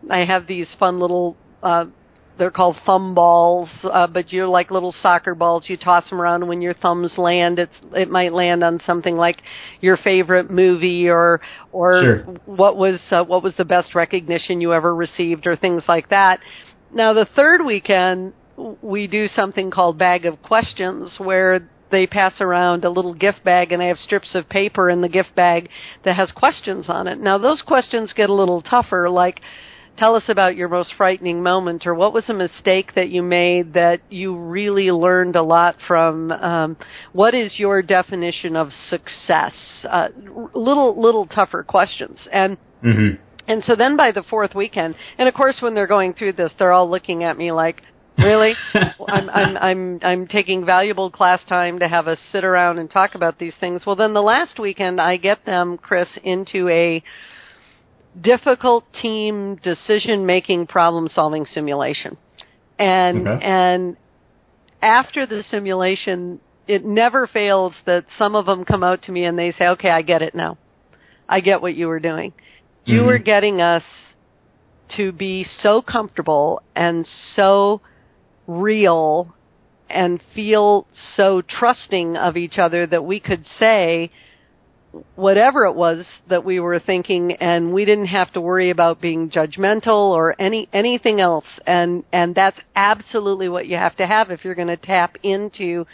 [0.10, 1.86] i have these fun little uh
[2.38, 5.66] they're called thumb balls uh, but you're like little soccer balls.
[5.68, 9.16] You toss them around and when your thumbs land it's it might land on something
[9.16, 9.42] like
[9.82, 12.18] your favorite movie or or sure.
[12.46, 16.40] what was uh, what was the best recognition you ever received or things like that.
[16.94, 18.34] Now the third weekend
[18.82, 23.72] we do something called bag of questions where they pass around a little gift bag
[23.72, 25.70] and I have strips of paper in the gift bag
[26.04, 27.20] that has questions on it.
[27.20, 29.42] Now those questions get a little tougher like
[29.98, 33.74] tell us about your most frightening moment or what was a mistake that you made
[33.74, 36.78] that you really learned a lot from um,
[37.14, 39.54] what is your definition of success
[39.90, 40.10] uh,
[40.54, 43.16] little little tougher questions and mm-hmm.
[43.48, 46.52] and so then by the fourth weekend and of course when they're going through this
[46.60, 47.82] they're all looking at me like
[48.18, 48.56] really
[49.08, 53.16] I'm, I'm i'm i'm taking valuable class time to have us sit around and talk
[53.16, 57.04] about these things well then the last weekend i get them chris into a
[58.20, 62.18] difficult team decision making problem solving simulation
[62.80, 63.46] and okay.
[63.46, 63.98] and
[64.82, 69.38] after the simulation it never fails that some of them come out to me and
[69.38, 70.58] they say okay i get it now
[71.30, 72.34] I get what you were doing.
[72.86, 73.06] You Mhm.
[73.06, 73.84] were getting us
[74.90, 77.82] to be so comfortable and so
[78.48, 79.36] real
[79.90, 84.12] and feel so trusting of each other that we could say
[85.16, 89.30] whatever it was that we were thinking and we didn't have to worry about being
[89.30, 91.46] judgmental or any anything else.
[91.66, 95.86] And and that's absolutely what you have to have if you're going to tap into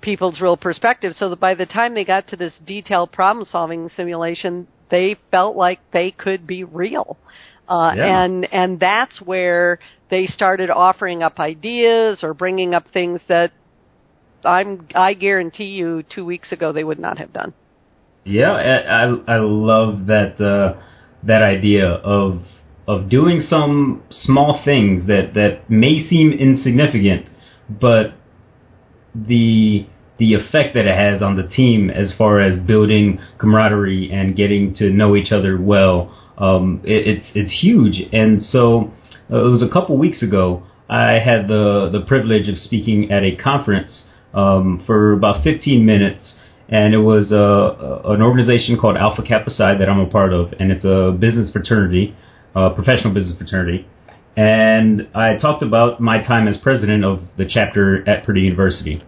[0.00, 1.14] people's real perspective.
[1.18, 5.56] So that by the time they got to this detailed problem solving simulation they felt
[5.56, 7.16] like they could be real
[7.68, 8.24] uh, Yeah.
[8.24, 9.78] and and that's where
[10.10, 13.52] they started offering up ideas or bringing up things that
[14.44, 17.52] I'm I guarantee you 2 weeks ago they would not have done
[18.24, 20.80] Yeah, I I I love that uh,
[21.24, 22.42] that idea of
[22.88, 27.26] of doing some small things that that may seem insignificant,
[27.68, 28.14] but
[29.14, 29.86] the
[30.18, 34.74] the effect that it has on the team as far as building camaraderie and getting
[34.74, 38.02] to know each other well, um, it, it's it's huge.
[38.12, 38.92] And so
[39.30, 40.64] uh, it was a couple weeks ago.
[40.88, 46.34] I had the the privilege of speaking at a conference um, for about 15 minutes,
[46.68, 50.52] and it was uh, an organization called Alpha Kappa Psi that I'm a part of,
[50.60, 52.14] and it's a business fraternity,
[52.54, 53.86] uh, professional business fraternity.
[54.36, 59.02] And I talked about my time as president of the chapter at Purdue University.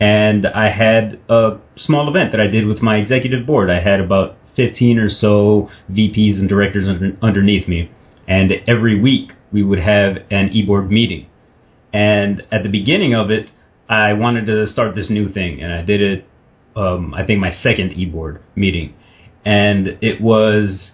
[0.00, 3.70] And I had a small event that I did with my executive board.
[3.70, 7.90] I had about 15 or so VPs and directors under, underneath me.
[8.28, 11.28] And every week we would have an e-board meeting.
[11.92, 13.50] And at the beginning of it,
[13.88, 16.26] I wanted to start this new thing, and I did it.
[16.74, 18.94] Um, I think my second e-board meeting,
[19.44, 20.92] and it was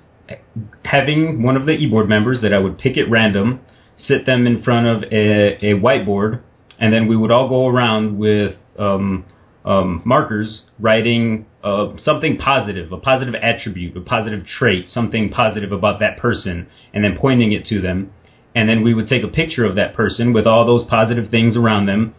[0.85, 3.61] having one of the e-board members that I would pick at random,
[3.97, 6.43] sit them in front of a, a whiteboard,
[6.81, 9.25] and then we would all go around with um,
[9.65, 16.01] um, markers writing uh, something positive, a positive attribute, a positive trait, something positive about
[16.01, 18.13] that person, and then pointing it to them.
[18.55, 21.57] And then we would take a picture of that person with all those positive things
[21.57, 22.15] around them,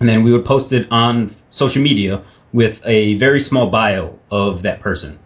[0.00, 4.62] and then we would post it on social media with a very small bio of
[4.62, 5.18] that person.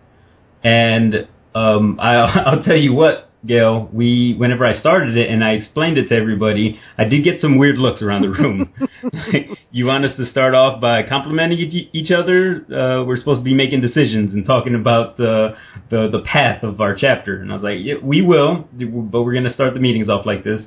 [0.65, 5.53] And um, I, I'll tell you what, Gail, we whenever I started it and I
[5.53, 8.73] explained it to everybody, I did get some weird looks around the room.
[9.71, 12.65] you want us to start off by complimenting each, each other?
[12.67, 15.57] Uh, we're supposed to be making decisions and talking about the
[15.91, 17.41] the the path of our chapter.
[17.41, 20.27] And I was like, yeah, we will, but we're going to start the meetings off
[20.27, 20.63] like this.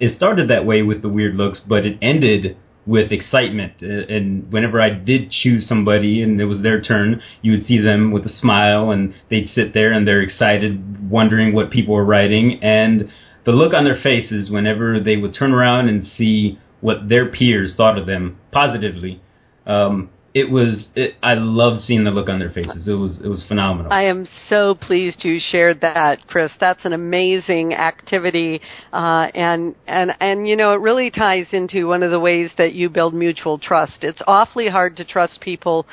[0.00, 3.72] It started that way with the weird looks, but it ended with excitement.
[3.82, 7.78] Uh, And whenever I did choose somebody and it was their turn, you would see
[7.78, 12.04] them with a smile and they'd sit there and they're excited, wondering what people were
[12.04, 12.60] writing.
[12.62, 13.08] And
[13.44, 17.74] the look on their faces whenever they would turn around and see what their peers
[17.76, 19.22] thought of them positively,
[19.66, 20.88] um, it was.
[20.96, 22.88] It, I loved seeing the look on their faces.
[22.88, 23.20] It was.
[23.22, 23.92] It was phenomenal.
[23.92, 26.50] I am so pleased you shared that, Chris.
[26.58, 28.60] That's an amazing activity,
[28.92, 32.74] uh, and and and you know it really ties into one of the ways that
[32.74, 33.98] you build mutual trust.
[34.02, 35.86] It's awfully hard to trust people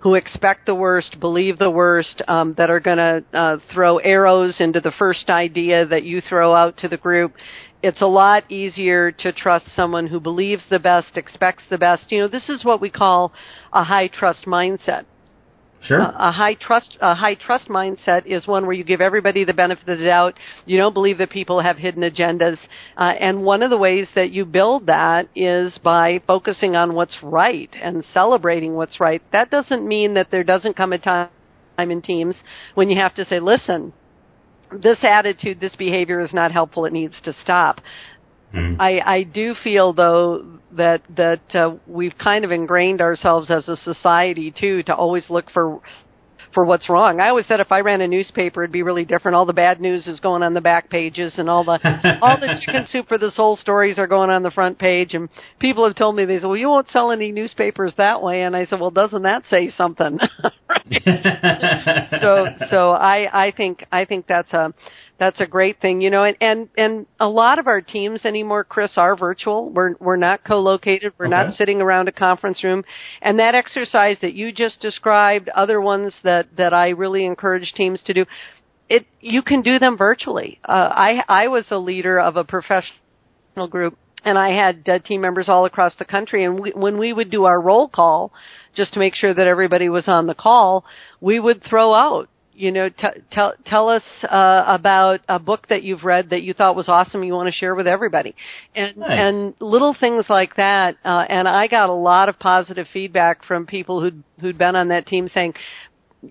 [0.00, 4.56] who expect the worst, believe the worst, um, that are going to uh, throw arrows
[4.60, 7.32] into the first idea that you throw out to the group.
[7.86, 12.10] It's a lot easier to trust someone who believes the best, expects the best.
[12.10, 13.32] You know, this is what we call
[13.72, 15.04] a high trust mindset.
[15.82, 16.02] sure.
[16.02, 19.54] Uh, a high trust a high trust mindset is one where you give everybody the
[19.54, 20.34] benefit of the doubt.
[20.64, 22.58] You don't believe that people have hidden agendas,
[22.96, 27.16] uh, and one of the ways that you build that is by focusing on what's
[27.22, 29.22] right and celebrating what's right.
[29.30, 31.28] That doesn't mean that there doesn't come a time
[31.78, 32.34] in teams
[32.74, 33.92] when you have to say, "Listen,
[34.72, 36.84] this attitude, this behavior is not helpful.
[36.84, 37.80] It needs to stop."
[38.54, 38.76] Mhm.
[38.78, 43.76] I, I do feel though that that uh, we've kind of ingrained ourselves as a
[43.76, 45.80] society too to always look for
[46.56, 47.20] for what's wrong.
[47.20, 49.36] I always said if I ran a newspaper, it'd be really different.
[49.36, 51.78] All the bad news is going on the back pages, and all the
[52.22, 55.12] all the chicken soup for the soul stories are going on the front page.
[55.12, 58.44] And people have told me they said, "Well, you won't sell any newspapers that way."
[58.44, 60.18] And I said, "Well, doesn't that say something?"
[62.20, 64.72] so so I I think I think that's a
[65.18, 68.64] that's a great thing, you know, and and and a lot of our teams anymore,
[68.64, 69.70] Chris, are virtual.
[69.70, 71.14] We're we're not co-located.
[71.18, 72.84] We're not sitting around a conference room.
[73.22, 78.02] And that exercise that you just described, other ones that that I really encourage teams
[78.04, 78.26] to do,
[78.90, 80.60] it you can do them virtually.
[80.68, 85.20] Uh, I I was a leader of a professional group and I had uh, team
[85.20, 86.44] members all across the country.
[86.44, 88.32] And we, when we would do our roll call,
[88.74, 90.84] just to make sure that everybody was on the call,
[91.20, 95.82] we would throw out, you know, t- tell tell us uh, about a book that
[95.82, 97.22] you've read that you thought was awesome.
[97.22, 98.34] You want to share with everybody,
[98.74, 99.10] and Nice.
[99.10, 100.96] and little things like that.
[101.04, 104.88] Uh, and I got a lot of positive feedback from people who'd who'd been on
[104.88, 105.54] that team saying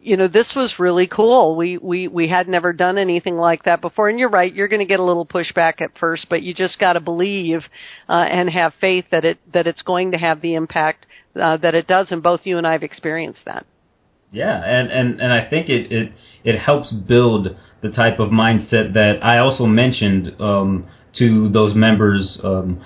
[0.01, 1.55] you know, this was really cool.
[1.55, 4.09] We we we had never done anything like that before.
[4.09, 6.79] And you're right, you're going to get a little pushback at first, but you just
[6.79, 7.61] got to believe
[8.09, 11.05] uh, and have faith that it that it's going to have the impact
[11.39, 12.07] uh, that it does.
[12.11, 13.65] And both you and I have experienced that.
[14.35, 16.11] Yeah, and and and I think it it
[16.43, 20.87] it helps build the type of mindset that I also mentioned um,
[21.19, 22.83] to those members um,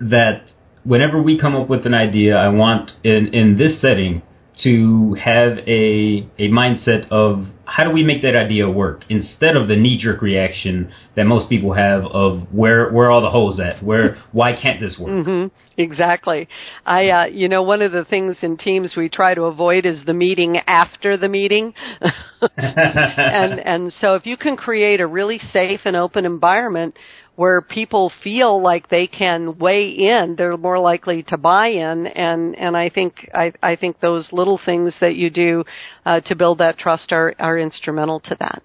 [0.00, 0.42] that
[0.82, 4.22] whenever we come up with an idea, I want in in this setting
[4.62, 9.66] to have a a mindset of how do we make that idea work instead of
[9.66, 13.58] the knee jerk reaction that most people have of where where are all the holes
[13.60, 13.82] at?
[13.82, 15.10] Where why can't this work?
[15.10, 15.80] Mm-hmm.
[15.80, 16.48] exactly.
[16.84, 20.04] I uh, you know one of the things in teams we try to avoid is
[20.04, 21.74] the meeting after the meeting.
[22.58, 26.96] And and so if you can create a really safe and open environment
[27.36, 32.56] where people feel like they can weigh in, they're more likely to buy in, and
[32.58, 35.64] and I think I, I think those little things that you do
[36.04, 38.62] uh, to build that trust are are instrumental to that.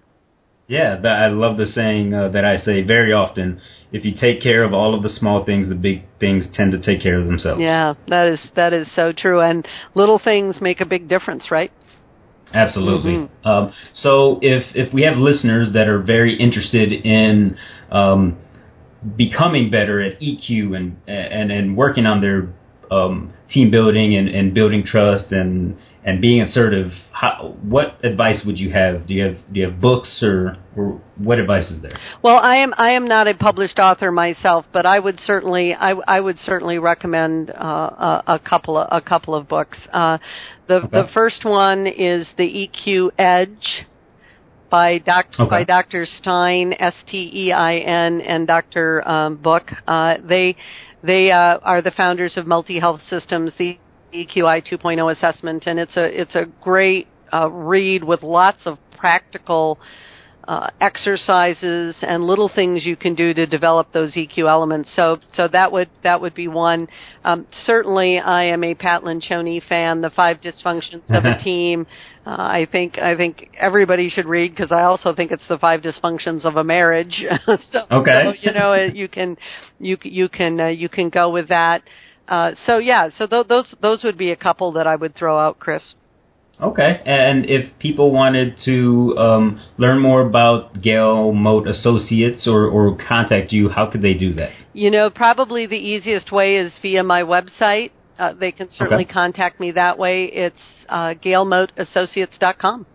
[0.68, 3.58] Yeah, I love the saying uh, that I say very often.
[3.90, 6.78] If you take care of all of the small things, the big things tend to
[6.78, 7.62] take care of themselves.
[7.62, 11.72] Yeah, that is that is so true, and little things make a big difference, right?
[12.52, 13.12] Absolutely.
[13.12, 13.48] Mm-hmm.
[13.48, 17.56] Um, so if if we have listeners that are very interested in
[17.90, 18.36] um,
[19.16, 22.52] becoming better at EQ and and and working on their
[22.90, 26.90] um, team building and, and building trust and and being assertive.
[27.12, 29.06] How, what advice would you have?
[29.06, 31.98] Do you have do you have books or, or what advice is there?
[32.22, 35.90] Well, I am I am not a published author myself, but I would certainly I,
[36.06, 39.78] I would certainly recommend uh, a, a, couple of, a couple of books.
[39.92, 40.18] Uh,
[40.66, 40.88] the okay.
[40.90, 43.86] the first one is the EQ Edge
[44.70, 45.42] by Dr.
[45.42, 45.50] Okay.
[45.50, 46.06] by Dr.
[46.06, 49.06] Stein, S T E I N, and Dr.
[49.08, 49.70] Um, Book.
[49.86, 50.56] Uh, they
[51.02, 53.78] they uh, are the founders of Multi Health Systems, the
[54.12, 59.78] EQI 2.0 assessment, and it's a it's a great uh, read with lots of practical
[60.48, 64.88] uh, exercises and little things you can do to develop those EQ elements.
[64.96, 66.88] So, so that would that would be one.
[67.22, 70.00] Um, certainly, I am a Pat Lencioni fan.
[70.00, 71.86] The Five Dysfunctions of a Team.
[72.28, 75.80] Uh, I think I think everybody should read because I also think it's the Five
[75.80, 77.24] Dysfunctions of a Marriage.
[77.46, 78.24] so, okay.
[78.24, 79.38] So, you know, you can
[79.80, 81.84] you you can uh, you can go with that.
[82.28, 85.38] Uh, so yeah, so th- those those would be a couple that I would throw
[85.38, 85.94] out, Chris.
[86.60, 92.98] Okay, and if people wanted to um, learn more about Gail Moat Associates or, or
[93.08, 94.50] contact you, how could they do that?
[94.74, 97.92] You know, probably the easiest way is via my website.
[98.18, 99.12] Uh, they can certainly okay.
[99.12, 100.24] contact me that way.
[100.24, 100.56] It's
[100.88, 102.86] uh, gailmoatassociates.com.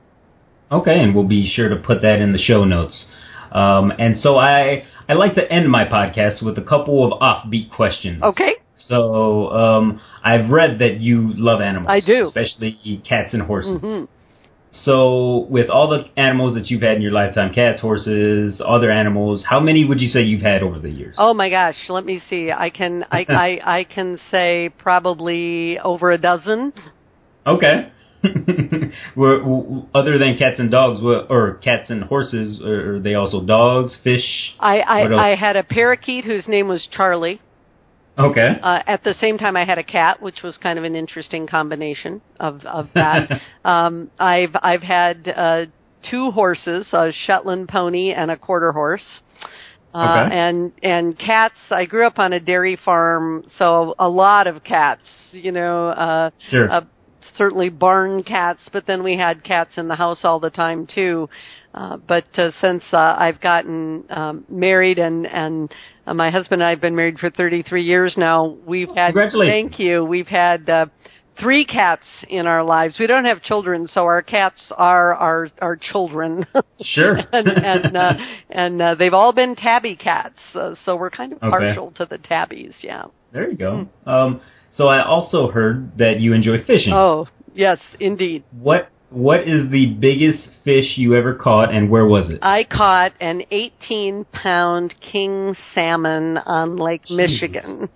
[0.72, 3.06] Okay, and we'll be sure to put that in the show notes.
[3.52, 7.72] Um, and so I I like to end my podcast with a couple of offbeat
[7.72, 8.22] questions.
[8.24, 8.56] Okay.
[8.88, 11.90] So um, I've read that you love animals.
[11.90, 13.80] I do, especially cats and horses.
[13.80, 14.06] Mm-hmm.
[14.82, 19.46] So, with all the animals that you've had in your lifetime, cats, horses, other animals,
[19.48, 21.16] how many would you say you've had over the years?
[21.18, 22.52] Oh my gosh, let me see.
[22.52, 26.74] I can I I, I can say probably over a dozen.
[27.46, 27.92] Okay.
[29.16, 34.56] were, other than cats and dogs, or cats and horses, are they also dogs, fish?
[34.60, 37.42] I I, I had a parakeet whose name was Charlie.
[38.18, 38.48] Okay.
[38.62, 41.48] Uh, at the same time, I had a cat, which was kind of an interesting
[41.48, 43.30] combination of of that.
[43.66, 45.66] um, I've I've had uh,
[46.10, 49.04] two horses, a Shetland pony and a quarter horse.
[49.96, 50.36] Uh, okay.
[50.36, 51.58] and and cats.
[51.70, 55.08] I grew up on a dairy farm, so a lot of cats.
[55.32, 56.72] You know, uh, sure.
[56.72, 56.82] Uh,
[57.38, 61.30] certainly barn cats, but then we had cats in the house all the time too.
[61.74, 65.74] Uh, but uh, since uh, I've gotten um, married and and
[66.06, 69.80] uh, my husband and I have been married for 33 years now, we've had thank
[69.80, 70.06] you.
[70.06, 70.86] We've had uh,
[71.40, 72.98] three cats in our lives.
[73.00, 76.46] We don't have children, so our cats are our our children.
[76.84, 77.18] Sure.
[77.32, 78.14] and and, uh,
[78.50, 81.50] and uh, they've all been tabby cats, uh, so we're kind of okay.
[81.50, 82.74] partial to the tabbies.
[82.82, 83.06] Yeah.
[83.32, 83.88] There you go.
[84.06, 84.12] Mm.
[84.12, 84.42] Um,
[84.76, 86.92] so I also heard that you enjoy fishing.
[86.92, 88.44] Oh yes, indeed.
[88.52, 92.40] What what is the biggest fish you ever caught, and where was it?
[92.42, 97.16] I caught an 18 pound king salmon on Lake Jeez.
[97.16, 97.90] Michigan.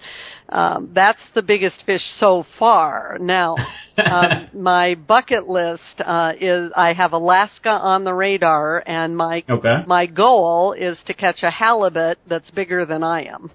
[0.49, 3.17] Um, that's the biggest fish so far.
[3.19, 3.55] Now,
[3.97, 9.77] um, my bucket list uh, is I have Alaska on the radar, and my okay.
[9.87, 13.51] my goal is to catch a halibut that's bigger than I am.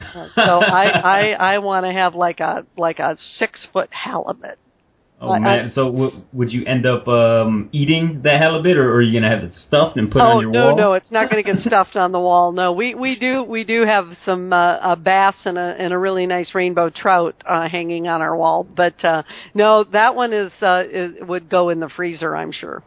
[0.00, 4.58] Uh, so I I, I want to have like a like a six foot halibut.
[5.24, 5.70] Oh man!
[5.72, 9.32] so w- would you end up um, eating that halibut, or, or are you gonna
[9.32, 10.72] have it stuffed and put oh, it on your no, wall?
[10.72, 10.92] Oh no, no.
[10.94, 12.50] it's not going to get stuffed on the wall.
[12.50, 15.98] No, we we do we do have some uh, a bass and a and a
[15.98, 18.64] really nice rainbow trout uh, hanging on our wall.
[18.64, 19.22] But uh,
[19.54, 22.82] no, that one is, uh, is would go in the freezer, I'm sure.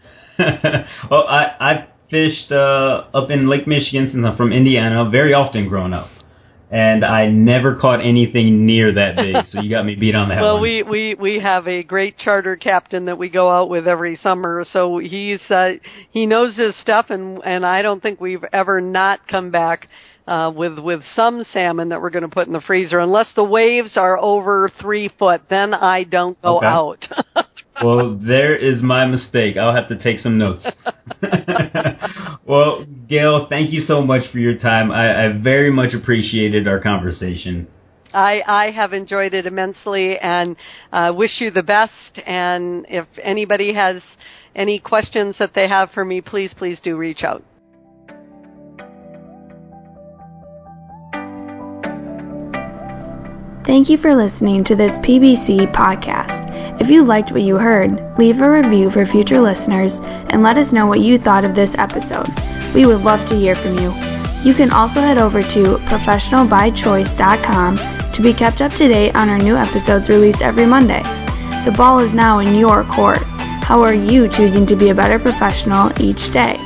[0.38, 5.66] well, I I fished uh, up in Lake Michigan since I'm from Indiana very often
[5.66, 6.08] growing up
[6.70, 9.46] and I never caught anything near that big.
[9.48, 10.42] So you got me beat on that one.
[10.42, 10.62] well, one.
[10.62, 14.64] we we we have a great charter captain that we go out with every summer.
[14.72, 15.72] So he's uh,
[16.10, 19.88] he knows his stuff, and and I don't think we've ever not come back.
[20.28, 23.42] Uh, with with some salmon that we're going to put in the freezer, unless the
[23.42, 26.66] waves are over three foot, then I don't go Okay.
[26.66, 27.04] out.
[27.82, 29.56] well, there is my mistake.
[29.56, 30.66] I'll have to take some notes.
[32.46, 34.90] well, Gail, thank you so much for your time.
[34.90, 37.68] I, I very much appreciated our conversation.
[38.12, 40.56] I, I have enjoyed it immensely and
[40.92, 42.18] uh, wish you the best.
[42.26, 44.02] And if anybody has
[44.54, 47.44] any questions that they have for me, please, please do reach out.
[53.64, 56.80] Thank you for listening to this PBC podcast.
[56.80, 60.72] If you liked what you heard, leave a review for future listeners and let us
[60.72, 62.26] know what you thought of this episode.
[62.74, 63.92] We would love to hear from you.
[64.42, 69.38] You can also head over to professionalbychoice.com to be kept up to date on our
[69.38, 71.02] new episodes released every Monday.
[71.64, 73.18] The ball is now in your court.
[73.18, 76.56] How are you choosing to be a better professional each day?